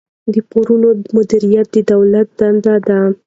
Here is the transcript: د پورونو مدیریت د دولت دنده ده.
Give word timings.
د 0.33 0.35
پورونو 0.49 0.89
مدیریت 1.15 1.67
د 1.73 1.77
دولت 1.91 2.27
دنده 2.39 2.75
ده. 2.87 2.99